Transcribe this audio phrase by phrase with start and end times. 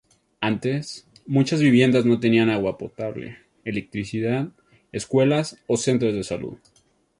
[0.39, 4.47] Antes, muchas viviendas no tenían agua potable, electricidad,
[4.91, 6.57] escuelas o centros de salud.